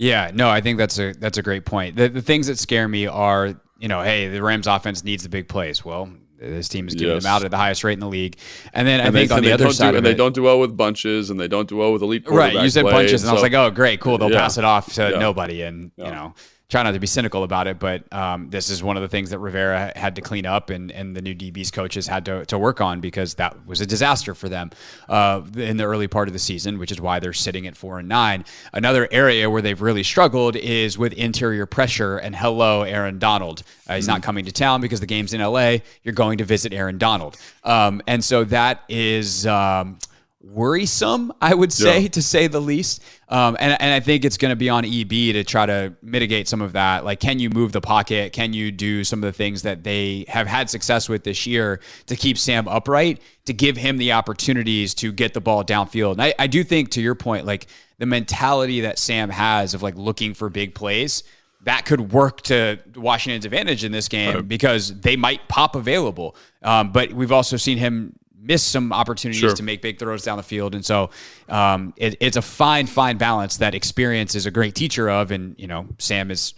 Yeah, 0.00 0.30
no, 0.32 0.48
I 0.48 0.60
think 0.60 0.78
that's 0.78 0.98
a 0.98 1.12
that's 1.12 1.38
a 1.38 1.42
great 1.42 1.64
point. 1.64 1.96
The, 1.96 2.08
the 2.08 2.22
things 2.22 2.46
that 2.46 2.58
scare 2.58 2.86
me 2.86 3.06
are, 3.08 3.54
you 3.78 3.88
know, 3.88 4.00
hey, 4.02 4.28
the 4.28 4.40
Rams 4.42 4.66
offense 4.68 5.02
needs 5.02 5.24
the 5.24 5.28
big 5.28 5.48
plays. 5.48 5.84
Well, 5.84 6.08
this 6.40 6.68
team 6.68 6.86
is 6.86 6.94
giving 6.94 7.14
Yes. 7.14 7.24
them 7.24 7.32
out 7.32 7.42
at 7.44 7.50
the 7.50 7.56
highest 7.56 7.82
rate 7.82 7.94
in 7.94 7.98
the 8.00 8.06
league. 8.06 8.36
And 8.72 8.86
then 8.86 9.00
I 9.00 9.10
think 9.10 9.28
they, 9.28 9.34
on 9.34 9.42
the 9.42 9.50
other 9.52 9.72
side 9.72 9.90
do, 9.90 9.96
and 9.98 10.06
it, 10.06 10.10
they 10.10 10.14
don't 10.14 10.36
do 10.36 10.42
well 10.44 10.60
with 10.60 10.76
bunches, 10.76 11.30
and 11.30 11.40
they 11.40 11.48
don't 11.48 11.68
do 11.68 11.76
well 11.78 11.92
with 11.92 12.00
elite 12.02 12.28
right? 12.28 12.52
You 12.54 12.70
said 12.70 12.84
bunches, 12.84 13.22
and 13.24 13.30
I 13.30 13.32
was 13.32 13.42
like, 13.42 13.54
oh, 13.54 13.70
great, 13.72 13.98
cool. 14.00 14.18
They'll 14.18 14.30
Yeah. 14.30 14.38
pass 14.42 14.56
it 14.56 14.64
off 14.64 14.92
to 14.94 15.10
Yeah. 15.10 15.18
nobody, 15.18 15.62
and 15.62 15.90
you 15.96 16.04
know, 16.04 16.34
try 16.68 16.82
not 16.82 16.92
to 16.92 17.00
be 17.00 17.06
cynical 17.06 17.44
about 17.44 17.66
it. 17.66 17.78
But 17.78 18.12
um, 18.12 18.50
this 18.50 18.68
is 18.68 18.82
one 18.82 18.96
of 18.96 19.02
the 19.02 19.08
things 19.08 19.30
that 19.30 19.38
Rivera 19.38 19.92
had 19.96 20.16
to 20.16 20.22
clean 20.22 20.46
up, 20.46 20.70
and 20.70 20.90
and 20.92 21.16
the 21.16 21.22
new 21.22 21.34
DBs 21.34 21.72
coaches 21.72 22.06
had 22.06 22.24
to 22.26 22.44
to 22.46 22.58
work 22.58 22.80
on 22.80 23.00
because 23.00 23.34
that 23.34 23.66
was 23.66 23.80
a 23.80 23.86
disaster 23.86 24.34
for 24.34 24.48
them 24.48 24.70
uh, 25.08 25.42
in 25.56 25.76
the 25.76 25.84
early 25.84 26.08
part 26.08 26.28
of 26.28 26.32
the 26.32 26.38
season, 26.38 26.78
which 26.78 26.92
is 26.92 27.00
why 27.00 27.18
they're 27.18 27.32
sitting 27.32 27.66
at 27.66 27.76
four 27.76 27.98
and 27.98 28.08
nine. 28.08 28.44
Another 28.72 29.08
area 29.10 29.48
where 29.48 29.62
they've 29.62 29.80
really 29.80 30.02
struggled 30.02 30.56
is 30.56 30.98
with 30.98 31.12
interior 31.14 31.66
pressure. 31.66 32.18
And 32.18 32.36
hello, 32.36 32.82
Aaron 32.82 33.18
Donald. 33.18 33.62
Uh, 33.88 33.94
he's 33.96 34.08
not 34.08 34.22
coming 34.22 34.44
to 34.44 34.52
town 34.52 34.80
because 34.80 35.00
the 35.00 35.06
game's 35.06 35.32
in 35.32 35.40
LA. 35.40 35.78
You're 36.02 36.14
going 36.14 36.38
to 36.38 36.44
visit 36.44 36.72
Aaron 36.72 36.98
Donald, 36.98 37.36
um, 37.64 38.02
and 38.06 38.22
so 38.22 38.44
that 38.44 38.82
is. 38.88 39.46
Um, 39.46 39.98
worrisome, 40.40 41.32
I 41.40 41.54
would 41.54 41.72
say, 41.72 42.00
Yeah. 42.00 42.08
to 42.08 42.22
say 42.22 42.46
the 42.46 42.60
least. 42.60 43.02
Um, 43.28 43.56
and, 43.60 43.76
and 43.80 43.92
I 43.92 44.00
think 44.00 44.24
it's 44.24 44.36
going 44.36 44.50
to 44.50 44.56
be 44.56 44.68
on 44.68 44.84
EB 44.84 45.10
to 45.10 45.44
try 45.44 45.66
to 45.66 45.94
mitigate 46.02 46.48
some 46.48 46.62
of 46.62 46.72
that. 46.72 47.04
Like, 47.04 47.20
can 47.20 47.38
you 47.38 47.50
move 47.50 47.72
the 47.72 47.80
pocket? 47.80 48.32
Can 48.32 48.52
you 48.52 48.70
do 48.70 49.04
some 49.04 49.18
of 49.22 49.26
the 49.26 49.32
things 49.36 49.62
that 49.62 49.84
they 49.84 50.24
have 50.28 50.46
had 50.46 50.70
success 50.70 51.08
with 51.08 51.24
this 51.24 51.46
year 51.46 51.80
to 52.06 52.16
keep 52.16 52.38
Sam 52.38 52.68
upright, 52.68 53.20
to 53.46 53.52
give 53.52 53.76
him 53.76 53.96
the 53.98 54.12
opportunities 54.12 54.94
to 54.94 55.12
get 55.12 55.34
the 55.34 55.40
ball 55.40 55.64
downfield? 55.64 56.12
And 56.12 56.22
I, 56.22 56.34
I 56.38 56.46
do 56.46 56.62
think, 56.64 56.90
to 56.90 57.02
your 57.02 57.14
point, 57.14 57.44
like 57.44 57.66
the 57.98 58.06
mentality 58.06 58.82
that 58.82 58.98
Sam 58.98 59.30
has 59.30 59.74
of 59.74 59.82
like 59.82 59.96
looking 59.96 60.34
for 60.34 60.48
big 60.48 60.74
plays. 60.74 61.24
That 61.64 61.84
could 61.84 62.12
work 62.12 62.42
to 62.42 62.78
Washington's 62.94 63.44
advantage 63.44 63.82
in 63.82 63.90
this 63.90 64.06
game 64.08 64.46
because 64.46 65.00
they 65.00 65.16
might 65.16 65.48
pop 65.48 65.74
available. 65.74 66.36
Um, 66.62 66.92
but 66.92 67.12
we've 67.12 67.32
also 67.32 67.56
seen 67.56 67.78
him 67.78 68.12
miss 68.40 68.62
some 68.62 68.92
opportunities 68.92 69.40
Sure. 69.40 69.54
to 69.54 69.62
make 69.62 69.82
big 69.82 69.98
throws 69.98 70.22
down 70.22 70.36
the 70.36 70.42
field. 70.42 70.74
And 70.74 70.84
so 70.84 71.10
um, 71.48 71.92
it, 71.96 72.16
it's 72.20 72.36
a 72.36 72.42
fine, 72.42 72.86
fine 72.86 73.18
balance 73.18 73.58
that 73.58 73.74
experience 73.74 74.34
is 74.34 74.46
a 74.46 74.50
great 74.50 74.74
teacher 74.74 75.08
of. 75.10 75.30
And, 75.30 75.54
you 75.58 75.66
know, 75.66 75.86
Sam 75.98 76.30
is, 76.30 76.54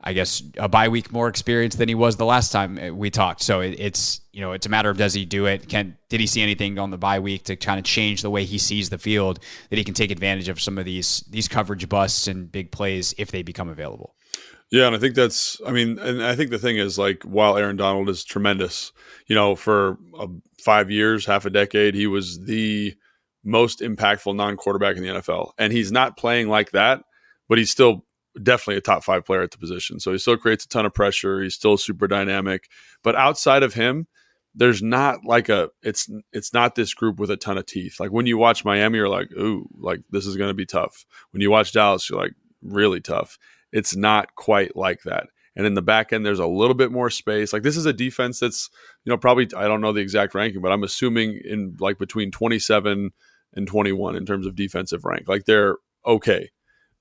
I 0.00 0.12
guess, 0.12 0.42
a 0.58 0.68
bye 0.68 0.88
week 0.88 1.12
more 1.12 1.28
experienced 1.28 1.78
than 1.78 1.88
he 1.88 1.94
was 1.94 2.16
the 2.16 2.26
last 2.26 2.52
time 2.52 2.78
uh, 2.78 2.94
we 2.94 3.10
talked. 3.10 3.42
So 3.42 3.60
it, 3.60 3.76
it's, 3.78 4.20
you 4.32 4.40
know, 4.40 4.52
it's 4.52 4.66
a 4.66 4.68
matter 4.68 4.90
of 4.90 4.96
does 4.96 5.14
he 5.14 5.24
do 5.24 5.46
it? 5.46 5.68
Can 5.68 5.96
did 6.08 6.20
he 6.20 6.26
see 6.26 6.42
anything 6.42 6.78
on 6.78 6.90
the 6.90 6.98
bye 6.98 7.20
week 7.20 7.44
to 7.44 7.56
kind 7.56 7.78
of 7.78 7.84
change 7.84 8.22
the 8.22 8.30
way 8.30 8.44
he 8.44 8.58
sees 8.58 8.90
the 8.90 8.98
field 8.98 9.38
that 9.70 9.76
he 9.76 9.84
can 9.84 9.94
take 9.94 10.10
advantage 10.10 10.48
of 10.48 10.60
some 10.60 10.78
of 10.78 10.84
these 10.84 11.24
these 11.30 11.48
coverage 11.48 11.88
busts 11.88 12.28
and 12.28 12.52
big 12.52 12.70
plays 12.70 13.14
if 13.18 13.30
they 13.30 13.42
become 13.42 13.68
available? 13.68 14.14
Yeah, 14.70 14.86
and 14.86 14.96
I 14.96 14.98
think 14.98 15.14
that's. 15.14 15.60
I 15.66 15.70
mean, 15.70 15.98
and 15.98 16.22
I 16.22 16.34
think 16.34 16.50
the 16.50 16.58
thing 16.58 16.78
is 16.78 16.98
like, 16.98 17.22
while 17.22 17.56
Aaron 17.56 17.76
Donald 17.76 18.08
is 18.08 18.24
tremendous, 18.24 18.92
you 19.26 19.34
know, 19.34 19.54
for 19.54 19.98
uh, 20.18 20.26
five 20.60 20.90
years, 20.90 21.26
half 21.26 21.44
a 21.44 21.50
decade, 21.50 21.94
he 21.94 22.06
was 22.06 22.40
the 22.44 22.94
most 23.44 23.80
impactful 23.80 24.34
non-quarterback 24.34 24.96
in 24.96 25.02
the 25.02 25.08
NFL, 25.10 25.52
and 25.58 25.72
he's 25.72 25.92
not 25.92 26.16
playing 26.16 26.48
like 26.48 26.72
that, 26.72 27.02
but 27.48 27.58
he's 27.58 27.70
still 27.70 28.04
definitely 28.42 28.78
a 28.78 28.80
top 28.80 29.04
five 29.04 29.24
player 29.24 29.42
at 29.42 29.52
the 29.52 29.58
position. 29.58 30.00
So 30.00 30.10
he 30.10 30.18
still 30.18 30.36
creates 30.36 30.64
a 30.64 30.68
ton 30.68 30.86
of 30.86 30.94
pressure. 30.94 31.42
He's 31.42 31.54
still 31.54 31.76
super 31.76 32.08
dynamic, 32.08 32.68
but 33.02 33.14
outside 33.14 33.62
of 33.62 33.74
him, 33.74 34.08
there's 34.54 34.82
not 34.82 35.24
like 35.24 35.48
a 35.48 35.70
it's 35.82 36.08
it's 36.32 36.52
not 36.52 36.74
this 36.74 36.94
group 36.94 37.18
with 37.18 37.30
a 37.30 37.36
ton 37.36 37.58
of 37.58 37.66
teeth. 37.66 37.98
Like 37.98 38.12
when 38.12 38.26
you 38.26 38.38
watch 38.38 38.64
Miami, 38.64 38.98
you're 38.98 39.08
like, 39.08 39.30
ooh, 39.32 39.68
like 39.78 40.00
this 40.10 40.26
is 40.26 40.36
going 40.36 40.50
to 40.50 40.54
be 40.54 40.66
tough. 40.66 41.04
When 41.32 41.40
you 41.40 41.50
watch 41.50 41.72
Dallas, 41.72 42.08
you're 42.08 42.18
like, 42.18 42.34
really 42.62 43.00
tough. 43.00 43.38
It's 43.74 43.94
not 43.94 44.34
quite 44.36 44.74
like 44.76 45.02
that. 45.02 45.26
And 45.56 45.66
in 45.66 45.74
the 45.74 45.82
back 45.82 46.12
end, 46.12 46.24
there's 46.24 46.38
a 46.38 46.46
little 46.46 46.74
bit 46.74 46.90
more 46.90 47.10
space. 47.10 47.52
Like 47.52 47.62
this 47.62 47.76
is 47.76 47.86
a 47.86 47.92
defense 47.92 48.40
that's, 48.40 48.70
you 49.04 49.10
know, 49.10 49.16
probably 49.18 49.48
I 49.56 49.68
don't 49.68 49.80
know 49.82 49.92
the 49.92 50.00
exact 50.00 50.34
ranking, 50.34 50.62
but 50.62 50.72
I'm 50.72 50.82
assuming 50.82 51.40
in 51.44 51.76
like 51.78 51.98
between 51.98 52.30
27 52.30 53.10
and 53.54 53.66
21 53.68 54.16
in 54.16 54.24
terms 54.26 54.46
of 54.46 54.56
defensive 54.56 55.04
rank. 55.04 55.28
Like 55.28 55.44
they're 55.44 55.76
okay, 56.06 56.50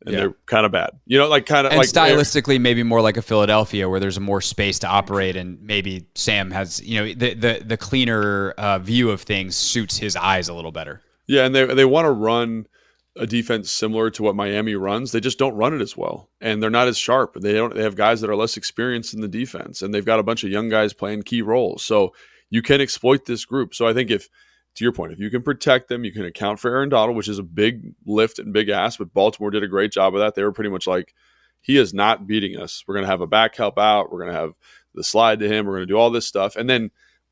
and 0.05 0.13
Yeah. 0.13 0.19
they're 0.19 0.33
kind 0.45 0.65
of 0.67 0.71
bad. 0.71 0.91
You 1.07 1.17
know, 1.17 1.27
like 1.27 1.45
kind 1.47 1.65
of 1.65 1.71
and 1.73 1.79
like 1.79 1.87
stylistically 1.89 2.59
maybe 2.61 2.83
more 2.83 3.01
like 3.01 3.17
a 3.17 3.23
Philadelphia 3.23 3.89
where 3.89 3.99
there's 3.99 4.19
more 4.19 4.41
space 4.41 4.77
to 4.79 4.87
operate 4.87 5.35
and 5.35 5.59
maybe 5.61 6.07
Sam 6.15 6.51
has 6.51 6.79
you 6.83 6.99
know 6.99 7.13
the 7.13 7.33
the, 7.33 7.63
the 7.65 7.77
cleaner 7.77 8.51
uh, 8.51 8.77
view 8.79 9.09
of 9.09 9.21
things 9.21 9.55
suits 9.55 9.97
his 9.97 10.15
eyes 10.15 10.47
a 10.47 10.53
little 10.53 10.71
better. 10.71 11.01
Yeah, 11.27 11.45
and 11.45 11.55
they 11.55 11.65
they 11.65 11.85
want 11.85 12.05
to 12.05 12.11
run 12.11 12.67
a 13.15 13.27
defense 13.27 13.71
similar 13.71 14.09
to 14.09 14.23
what 14.23 14.35
Miami 14.35 14.75
runs. 14.75 15.11
They 15.11 15.19
just 15.19 15.37
don't 15.37 15.55
run 15.55 15.73
it 15.73 15.81
as 15.81 15.95
well, 15.95 16.29
and 16.41 16.61
they're 16.61 16.69
not 16.69 16.87
as 16.87 16.97
sharp. 16.97 17.35
They 17.39 17.53
don't. 17.53 17.75
They 17.75 17.83
have 17.83 17.95
guys 17.95 18.21
that 18.21 18.29
are 18.29 18.35
less 18.35 18.57
experienced 18.57 19.13
in 19.13 19.21
the 19.21 19.27
defense, 19.27 19.81
and 19.81 19.93
they've 19.93 20.05
got 20.05 20.19
a 20.19 20.23
bunch 20.23 20.43
of 20.43 20.49
young 20.49 20.69
guys 20.69 20.93
playing 20.93 21.23
key 21.23 21.41
roles. 21.41 21.83
So 21.83 22.13
you 22.49 22.61
can 22.61 22.81
exploit 22.81 23.25
this 23.25 23.45
group. 23.45 23.75
So 23.75 23.87
I 23.87 23.93
think 23.93 24.09
if, 24.09 24.29
to 24.75 24.83
your 24.83 24.93
point, 24.93 25.11
if 25.11 25.19
you 25.19 25.29
can 25.29 25.43
protect 25.43 25.89
them, 25.89 26.03
you 26.03 26.11
can 26.11 26.25
account 26.25 26.59
for 26.59 26.71
Aaron 26.71 26.89
Donald, 26.89 27.15
which 27.15 27.27
is 27.27 27.39
a 27.39 27.43
big 27.43 27.93
lift 28.05 28.39
and 28.39 28.53
big 28.53 28.69
ask. 28.69 28.97
But 28.97 29.13
Baltimore 29.13 29.51
did 29.51 29.63
a 29.63 29.67
great 29.67 29.91
job 29.91 30.15
of 30.15 30.19
that. 30.21 30.35
They 30.35 30.43
were 30.43 30.51
pretty 30.51 30.69
much 30.69 30.87
like, 30.87 31.13
he 31.61 31.77
is 31.77 31.93
not 31.93 32.27
beating 32.27 32.59
us. 32.59 32.83
We're 32.87 32.95
going 32.95 33.05
to 33.05 33.11
have 33.11 33.21
a 33.21 33.27
back 33.27 33.55
help 33.55 33.79
out. 33.79 34.11
We're 34.11 34.19
going 34.19 34.33
to 34.33 34.39
have 34.39 34.53
the 34.93 35.03
slide 35.03 35.39
to 35.39 35.47
him. 35.47 35.65
We're 35.65 35.77
going 35.77 35.87
to 35.87 35.93
do 35.93 35.97
all 35.97 36.09
this 36.09 36.27
stuff. 36.27 36.55
And 36.55 36.69
then 36.69 36.91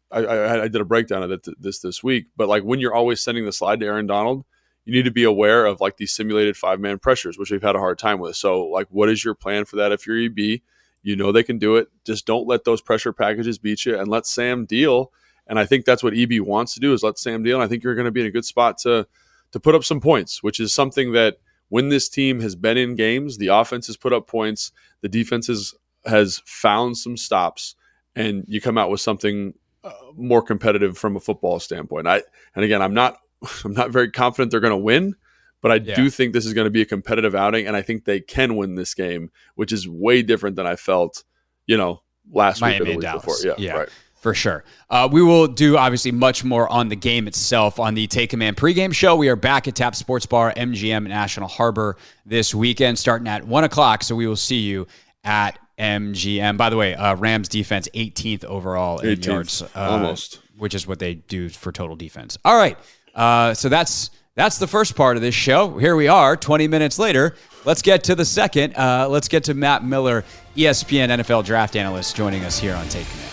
I, 0.09 0.19
I, 0.19 0.63
I 0.63 0.67
did 0.67 0.81
a 0.81 0.85
breakdown 0.85 1.23
of 1.23 1.31
it 1.31 1.45
this 1.59 1.79
this 1.79 2.03
week. 2.03 2.27
But 2.38 2.47
like 2.47 2.63
when 2.63 2.79
you're 2.79 2.93
always 2.93 3.21
sending 3.21 3.45
the 3.45 3.51
slide 3.51 3.79
to 3.81 3.85
Aaron 3.85 4.07
Donald, 4.07 4.45
you 4.85 4.93
need 4.93 5.05
to 5.05 5.11
be 5.11 5.23
aware 5.23 5.65
of 5.65 5.81
like 5.81 5.97
these 5.97 6.11
simulated 6.11 6.57
five 6.57 6.79
man 6.79 7.00
pressures, 7.00 7.38
which 7.38 7.51
we've 7.51 7.61
had 7.61 7.75
a 7.75 7.79
hard 7.79 8.00
time 8.00 8.19
with. 8.19 8.35
So 8.35 8.65
like, 8.65 8.88
what 8.89 9.09
is 9.09 9.23
your 9.23 9.35
plan 9.35 9.65
for 9.65 9.77
that 9.77 9.91
if 9.91 10.07
you're 10.07 10.19
EB? 10.19 10.61
You 11.03 11.15
know 11.15 11.31
they 11.31 11.43
can 11.43 11.57
do 11.57 11.77
it. 11.77 11.88
Just 12.05 12.25
don't 12.25 12.47
let 12.47 12.63
those 12.63 12.81
pressure 12.81 13.13
packages 13.13 13.57
beat 13.57 13.85
you, 13.85 13.97
and 13.97 14.07
let 14.07 14.25
Sam 14.25 14.65
deal. 14.65 15.11
And 15.47 15.59
I 15.59 15.65
think 15.65 15.85
that's 15.85 16.03
what 16.03 16.15
EB 16.15 16.39
wants 16.41 16.75
to 16.75 16.79
do 16.79 16.93
is 16.93 17.03
let 17.03 17.17
Sam 17.17 17.43
deal. 17.43 17.57
And 17.57 17.63
I 17.63 17.67
think 17.67 17.83
you're 17.83 17.95
going 17.95 18.05
to 18.05 18.11
be 18.11 18.21
in 18.21 18.27
a 18.27 18.31
good 18.31 18.45
spot 18.45 18.77
to 18.79 19.07
to 19.51 19.59
put 19.59 19.75
up 19.75 19.83
some 19.83 20.00
points, 20.00 20.41
which 20.41 20.59
is 20.59 20.73
something 20.73 21.11
that 21.13 21.38
when 21.69 21.89
this 21.89 22.09
team 22.09 22.41
has 22.41 22.55
been 22.55 22.77
in 22.77 22.95
games, 22.95 23.38
the 23.38 23.47
offense 23.47 23.88
has 23.88 23.95
put 23.97 24.11
up 24.11 24.27
points, 24.27 24.73
the 25.00 25.07
defense 25.07 25.47
has, 25.47 25.73
has 26.05 26.41
found 26.45 26.97
some 26.97 27.15
stops, 27.15 27.75
and 28.13 28.43
you 28.47 28.59
come 28.59 28.77
out 28.77 28.89
with 28.89 29.00
something 29.00 29.53
uh, 29.83 29.91
more 30.15 30.41
competitive 30.41 30.97
from 30.97 31.15
a 31.15 31.19
football 31.19 31.59
standpoint. 31.59 32.07
I 32.07 32.23
and 32.55 32.65
again, 32.65 32.81
I'm 32.81 32.93
not 32.93 33.19
I'm 33.65 33.74
not 33.74 33.91
very 33.91 34.12
confident 34.12 34.51
they're 34.51 34.60
going 34.60 34.71
to 34.71 34.77
win, 34.77 35.15
but 35.62 35.71
I 35.71 35.75
yeah. 35.75 35.95
do 35.95 36.10
think 36.10 36.33
this 36.33 36.45
is 36.45 36.53
going 36.53 36.65
to 36.65 36.71
be 36.71 36.81
a 36.81 36.86
competitive 36.86 37.36
outing, 37.36 37.67
and 37.67 37.75
I 37.75 37.81
think 37.81 38.05
they 38.05 38.19
can 38.19 38.55
win 38.55 38.75
this 38.75 38.93
game, 38.93 39.31
which 39.55 39.71
is 39.71 39.88
way 39.88 40.21
different 40.21 40.55
than 40.55 40.67
I 40.67 40.75
felt, 40.75 41.24
you 41.67 41.77
know, 41.77 42.01
last 42.31 42.62
Miami 42.62 42.79
week 42.79 42.81
or 42.81 42.86
the 42.86 42.98
week 42.98 43.01
Dallas. 43.01 43.25
before. 43.25 43.38
Yeah, 43.43 43.53
yeah. 43.57 43.74
right. 43.74 43.89
For 44.21 44.36
sure. 44.36 44.63
Uh, 44.88 45.10
we 45.12 45.24
will 45.24 45.48
do 45.48 45.77
obviously 45.77 46.12
much 46.12 46.43
more 46.43 46.69
on 46.69 46.89
the 46.89 46.95
game 46.95 47.27
itself 47.27 47.79
on 47.79 47.95
the 47.95 48.05
Take 48.05 48.29
Command 48.29 48.55
pregame 48.55 48.93
show. 48.93 49.15
We 49.15 49.29
are 49.29 49.36
back 49.36 49.67
at 49.67 49.74
Tap 49.74 49.95
Sports 49.95 50.27
Bar, 50.27 50.53
MGM 50.55 51.07
National 51.07 51.48
Harbor 51.48 51.98
this 52.24 52.53
weekend, 52.53 53.00
starting 53.00 53.27
at 53.27 53.48
1 53.48 53.63
o'clock. 53.63 54.03
So 54.03 54.15
we 54.15 54.27
will 54.27 54.36
see 54.36 54.60
you 54.60 54.86
at 55.24 55.57
MGM. 55.79 56.55
By 56.55 56.69
the 56.69 56.77
way, 56.77 56.93
uh, 56.93 57.15
Rams 57.15 57.50
defense 57.50 57.89
18th 57.95 58.45
overall 58.45 59.00
18th, 59.00 59.12
in 59.12 59.24
yards. 59.24 59.62
Uh, 59.63 59.67
almost. 59.75 60.39
Which 60.55 60.75
is 60.75 60.86
what 60.86 61.00
they 61.00 61.15
do 61.15 61.50
for 61.50 61.71
total 61.71 61.95
defense. 61.95 62.38
All 62.45 62.55
right. 62.55 62.77
Uh, 63.15 63.53
so 63.53 63.69
that's 63.69 64.09
that's 64.35 64.57
the 64.57 64.67
first 64.67 64.95
part 64.95 65.17
of 65.17 65.21
this 65.21 65.35
show. 65.35 65.77
Here 65.77 65.95
we 65.95 66.07
are, 66.07 66.37
20 66.37 66.67
minutes 66.67 66.97
later. 66.97 67.35
Let's 67.65 67.81
get 67.81 68.03
to 68.05 68.15
the 68.15 68.25
second. 68.25 68.75
Uh, 68.75 69.07
let's 69.09 69.27
get 69.27 69.43
to 69.45 69.53
Matt 69.53 69.83
Miller, 69.83 70.23
ESPN 70.55 71.09
NFL 71.09 71.45
draft 71.45 71.75
analyst, 71.75 72.15
joining 72.15 72.43
us 72.43 72.57
here 72.57 72.73
on 72.73 72.87
Take 72.87 73.07
Command. 73.07 73.31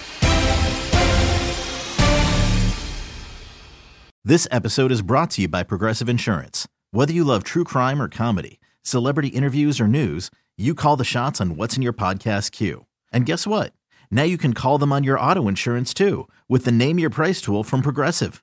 This 4.25 4.47
episode 4.51 4.93
is 4.93 5.01
brought 5.01 5.31
to 5.31 5.43
you 5.43 5.49
by 5.49 5.63
Progressive 5.63 6.09
Insurance. 6.09 6.69
Whether 6.91 7.13
you 7.13 7.25
love 7.25 7.45
true 7.45 7.65
crime 7.65 8.03
or 8.03 8.09
comedy, 8.09 8.61
celebrity 8.83 9.29
interviews 9.29 9.81
or 9.81 9.89
news, 9.89 10.31
you 10.59 10.75
call 10.75 10.97
the 10.97 11.05
shots 11.05 11.41
on 11.41 11.57
what's 11.57 11.77
in 11.77 11.83
your 11.83 11.95
podcast 11.95 12.51
queue. 12.53 12.85
And 13.13 13.25
guess 13.25 13.47
what? 13.47 13.73
Now 14.11 14.25
you 14.25 14.37
can 14.37 14.53
call 14.53 14.77
them 14.77 14.93
on 14.93 15.05
your 15.05 15.19
auto 15.19 15.49
insurance 15.49 15.95
too 15.95 16.29
with 16.49 16.67
the 16.67 16.73
Name 16.73 16.99
Your 16.99 17.11
Price 17.11 17.41
tool 17.41 17.65
from 17.65 17.81
Progressive. 17.81 18.43